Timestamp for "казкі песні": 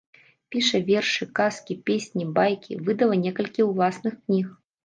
1.41-2.25